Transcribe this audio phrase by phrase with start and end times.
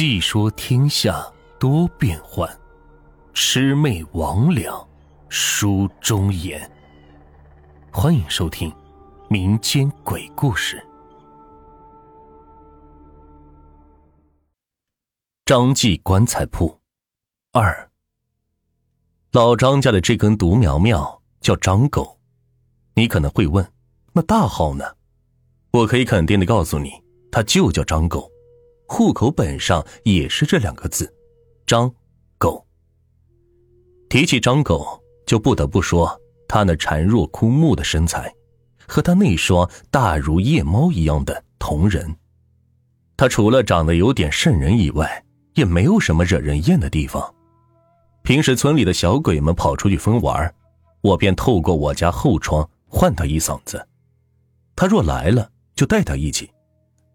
[0.00, 1.26] 细说天下
[1.58, 2.48] 多变幻，
[3.34, 4.86] 魑魅魍魉
[5.28, 6.70] 书中言。
[7.90, 8.72] 欢迎收听
[9.28, 10.80] 民间鬼故事。
[15.44, 16.78] 张记棺材铺
[17.50, 17.90] 二，
[19.32, 22.20] 老张家的这根独苗苗叫张狗。
[22.94, 23.68] 你可能会问，
[24.12, 24.84] 那大号呢？
[25.72, 26.92] 我可以肯定的告诉你，
[27.32, 28.30] 它就叫张狗。
[28.88, 31.14] 户口本上也是这两个字，
[31.66, 31.92] 张
[32.38, 32.66] 狗。
[34.08, 38.34] 提起张狗，就不得不说他那孱弱枯木的身材，
[38.88, 42.16] 和他那双大如夜猫一样的瞳仁。
[43.14, 45.22] 他除了长得有点瘆人以外，
[45.54, 47.34] 也没有什么惹人厌的地方。
[48.22, 50.52] 平时村里的小鬼们跑出去疯玩，
[51.02, 53.86] 我便透过我家后窗唤他一嗓子。
[54.74, 56.50] 他若来了，就带他一起。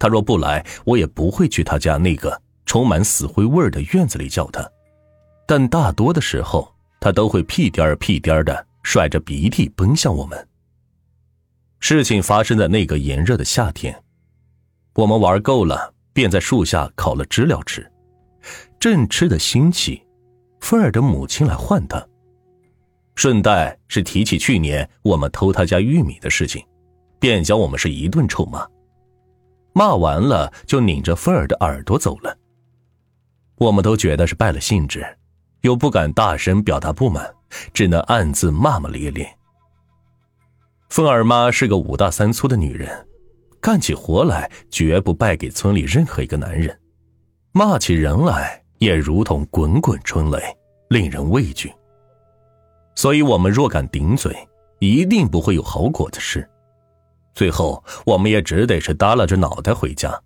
[0.00, 4.66] 他若不来，我也不会去他家那个充满死灰味的院子里叫他。
[5.46, 10.48] 但大多的时候，他都会屁颠儿屁颠儿的甩着鼻涕奔向我们。
[11.80, 13.94] 事情发生在那个炎热的夏天，
[14.94, 17.86] 我们玩够了，便在树下烤了知了吃。
[18.78, 20.02] 正吃的兴起，
[20.60, 22.02] 芬儿的母亲来唤他，
[23.16, 26.64] 顺带是提起去年我们偷他家玉米的事情，
[27.18, 28.66] 便将我们是一顿臭骂。
[29.72, 32.36] 骂完了，就拧着凤儿的耳朵走了。
[33.56, 35.06] 我们都觉得是败了兴致，
[35.60, 37.34] 又不敢大声表达不满，
[37.72, 39.36] 只能暗自骂骂咧咧。
[40.88, 43.06] 凤儿妈是个五大三粗的女人，
[43.60, 46.76] 干起活来绝不败给村里任何一个男人，
[47.52, 50.40] 骂起人来也如同滚滚春雷，
[50.88, 51.72] 令人畏惧。
[52.96, 54.36] 所以，我们若敢顶嘴，
[54.80, 56.46] 一定不会有好果子吃。
[57.34, 60.20] 最后，我们也只得是耷拉着脑袋回家。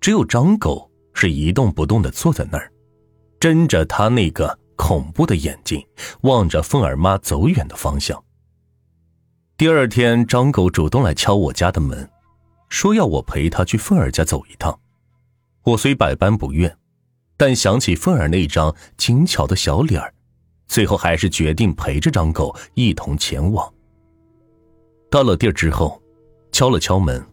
[0.00, 2.70] 只有张狗是一动不动的坐在那儿，
[3.40, 5.84] 睁着他那个恐怖的眼睛，
[6.22, 8.22] 望着凤儿妈走远的方向。
[9.56, 12.10] 第二天，张狗主动来敲我家的门，
[12.68, 14.78] 说要我陪他去凤儿家走一趟。
[15.62, 16.76] 我虽百般不愿，
[17.36, 20.12] 但想起凤儿那张精巧的小脸儿，
[20.66, 23.72] 最后还是决定陪着张狗一同前往。
[25.14, 26.02] 到了地儿之后，
[26.50, 27.24] 敲了敲门，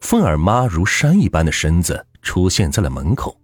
[0.00, 3.36] 凤儿妈如山一般的身子出现在了门口。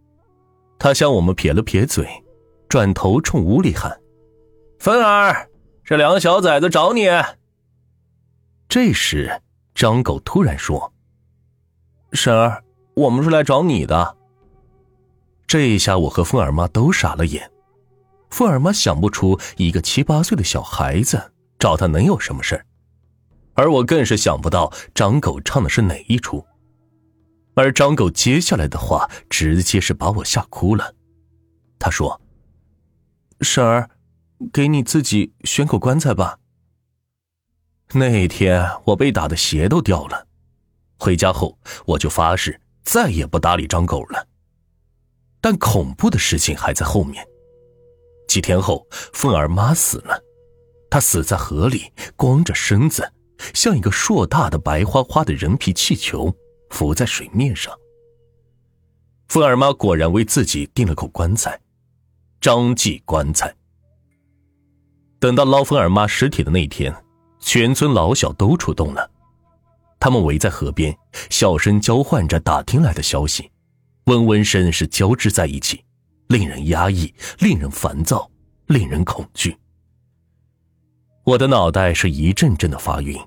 [0.79, 2.09] 她向我们撇了撇嘴，
[2.69, 4.01] 转头冲屋里喊
[4.79, 5.49] ：“凤儿，
[5.83, 7.09] 这两个小崽子找你。”
[8.71, 9.43] 这时，
[9.75, 10.93] 张狗突然说
[12.15, 12.63] ：“婶儿，
[12.95, 14.17] 我们是来找你的。”
[15.49, 17.51] 这一下，我和凤儿妈都傻了眼。
[18.31, 22.65] 凤儿妈想不出一个七八岁的小孩子找他能有什么事儿。
[23.55, 26.45] 而我更是想不到张狗唱的是哪一出，
[27.55, 30.95] 而张狗接下来的话直接是把我吓哭了。
[31.79, 32.21] 他说
[33.41, 33.91] ：“婶儿，
[34.53, 36.39] 给你自己选口棺材吧。”
[37.95, 40.27] 那天我被打的鞋都掉了，
[40.99, 44.27] 回家后我就发誓再也不搭理张狗了。
[45.41, 47.25] 但恐怖的事情还在后面。
[48.27, 50.21] 几天后，凤儿妈死了，
[50.91, 53.13] 她死在河里，光着身子。
[53.53, 56.35] 像一个硕大的白花花的人皮气球
[56.71, 57.73] 浮在水面上。
[59.29, 61.59] 凤儿妈果然为自己订了口棺材，
[62.41, 63.55] 张记棺材。
[65.19, 66.95] 等到捞凤儿妈尸体的那天，
[67.41, 69.11] 全村老小都出动了，
[69.99, 70.95] 他们围在河边，
[71.31, 73.51] 小声交换着打听来的消息，
[74.05, 75.83] 嗡嗡声是交织在一起，
[76.29, 78.31] 令人压抑，令人烦躁，
[78.67, 79.57] 令人恐惧。
[81.25, 83.19] 我的脑袋是一阵阵的发晕。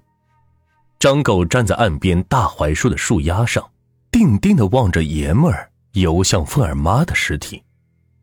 [1.00, 3.68] 张狗站在岸边大槐树的树丫上，
[4.12, 7.64] 定定的望着爷们儿游向凤儿妈的尸体。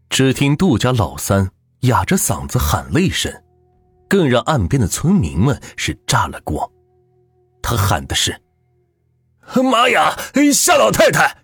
[0.08, 3.32] 只听杜家老三哑着嗓子喊了一声，
[4.08, 6.70] 更让岸边的村民们是炸了锅。
[7.60, 8.40] 他喊的是
[9.70, 10.16] ：“妈呀，
[10.52, 11.36] 夏老太太！”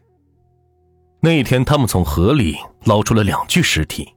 [1.21, 4.09] 那天他们从河里捞出了两具尸体，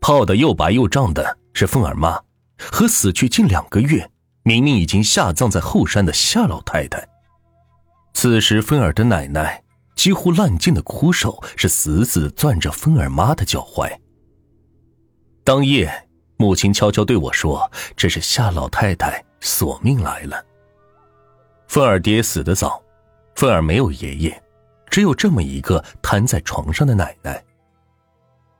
[0.00, 2.18] 泡得又白又胀的是凤儿妈，
[2.70, 4.10] 和死去近两个月。
[4.42, 7.06] 明明已经下葬在后山的夏老太太，
[8.14, 9.62] 此时芬儿的奶奶
[9.94, 13.94] 几乎烂尽的枯手是死死攥着芬儿妈的脚踝。
[15.44, 16.08] 当夜，
[16.38, 20.42] 母亲悄悄对我说：“这是夏老太太索命来了。”
[21.68, 22.82] 芬儿爹死得早，
[23.36, 24.42] 芬儿没有爷爷，
[24.88, 27.44] 只有这么一个瘫在床上的奶奶。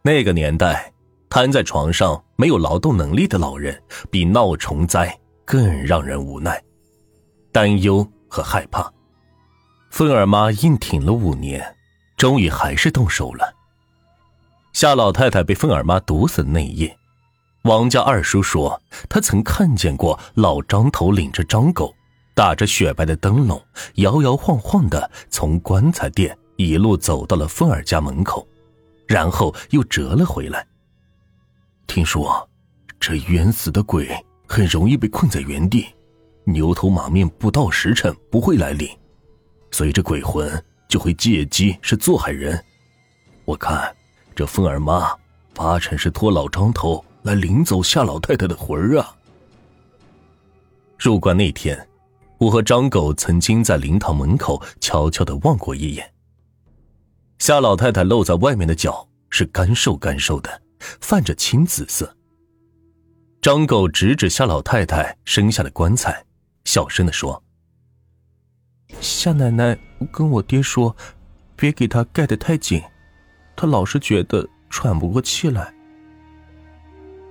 [0.02, 0.89] 那个年代，
[1.30, 5.18] 瘫在床上没有劳动能力的老人，比闹虫灾。
[5.46, 6.62] 更让人无奈、
[7.50, 8.88] 担忧和害怕。
[9.90, 11.74] 芬儿妈硬挺了五年，
[12.16, 13.52] 终于还是动手了。
[14.72, 16.96] 夏老太太被凤儿妈毒死的那一夜，
[17.64, 21.92] 王家二叔说他曾看见过老张头领着张狗，
[22.32, 23.60] 打着雪白的灯笼，
[23.94, 28.46] 摇摇晃晃的从棺材店一路走到了凤儿家门口，
[29.08, 30.64] 然后又折了回来。
[31.90, 32.48] 听说，
[33.00, 34.08] 这冤死的鬼
[34.46, 35.88] 很容易被困在原地，
[36.44, 38.88] 牛头马面不到时辰不会来临，
[39.72, 40.48] 所以这鬼魂
[40.86, 42.64] 就会借机是做害人。
[43.44, 43.92] 我看。
[44.36, 45.10] 这凤儿妈
[45.52, 49.14] 八成是托老张头来领走夏老太太的魂儿啊！
[50.96, 51.88] 入关那天，
[52.38, 56.10] 我和张狗曾经在灵堂门口悄悄的望过一眼。
[57.38, 60.62] 夏老太太露在外面的脚是干瘦干瘦的，
[61.00, 62.16] 泛着青紫色。
[63.40, 66.24] 张狗指指夏老太太生下的棺材，
[66.64, 67.42] 小声的说
[69.00, 69.78] ：“夏奶奶
[70.12, 70.94] 跟我爹说，
[71.56, 72.82] 别给他盖得太紧。”
[73.56, 75.74] 他老是觉得喘不过气来。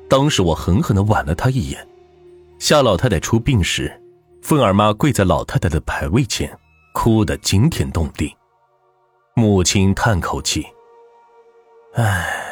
[0.08, 1.88] 当时我狠狠的剜了他一眼。
[2.60, 4.00] 夏老太太出殡时，
[4.42, 6.56] 凤儿妈跪在老太太的牌位前，
[6.94, 8.36] 哭得惊天动地。
[9.36, 10.66] 母亲叹口气
[11.96, 12.49] ：“唉，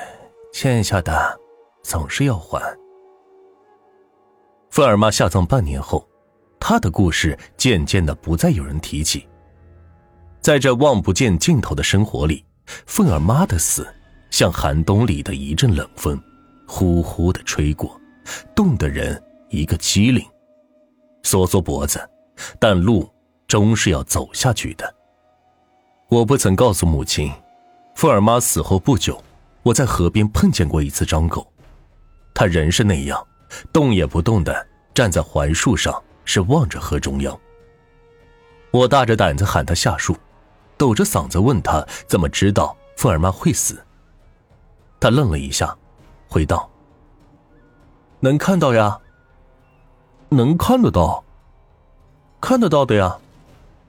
[0.59, 1.39] 欠下的
[1.83, 2.59] 总是要还。”
[4.71, 6.03] 凤儿妈下葬半年后，
[6.59, 9.27] 她的故事渐渐的不再有人提起。
[10.41, 12.43] 在这望不见尽头的生活里。
[12.87, 13.87] 凤儿妈的死，
[14.31, 16.19] 像寒冬里的一阵冷风，
[16.67, 17.95] 呼呼的吹过，
[18.55, 20.25] 冻得人一个机灵，
[21.21, 22.01] 缩缩脖子。
[22.59, 23.07] 但路
[23.47, 24.91] 终是要走下去的。
[26.09, 27.31] 我不曾告诉母亲，
[27.95, 29.21] 凤儿妈死后不久，
[29.63, 31.45] 我在河边碰见过一次张狗，
[32.33, 33.25] 他仍是那样，
[33.73, 37.39] 动也不动的站在槐树上，是望着河中央。
[38.71, 40.15] 我大着胆子喊他下树。
[40.79, 43.83] 抖着嗓子问他怎么知道凤儿妈会死。
[44.99, 45.75] 他愣了一下，
[46.27, 46.69] 回道
[48.21, 48.99] ：“能看到呀，
[50.29, 51.23] 能看得到，
[52.39, 53.17] 看得到的呀。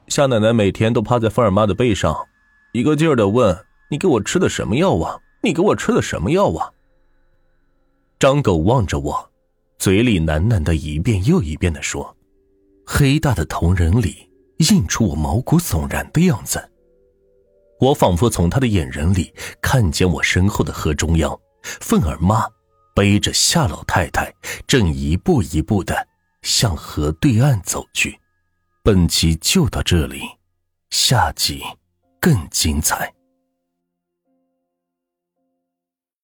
[0.07, 2.27] 夏奶奶每天都趴在凤儿妈的背上，
[2.73, 5.21] 一个劲儿的问：‘你给我吃的什么药啊？
[5.41, 6.73] 你给我吃的什么药啊？’”
[8.19, 9.31] 张狗望着我，
[9.79, 12.17] 嘴里喃喃的一遍又一遍的说
[12.85, 14.29] ：“黑大的瞳仁里
[14.71, 16.71] 映出我毛骨悚然的样子。”
[17.81, 19.33] 我仿佛从他的眼仁里
[19.63, 22.45] 看见我身后的河中央，凤儿妈
[22.93, 24.35] 背着夏老太太，
[24.67, 26.09] 正一步一步的
[26.43, 28.19] 向河对岸走去。
[28.83, 30.23] 本集就到这里，
[30.91, 31.63] 下集
[32.21, 33.15] 更精彩。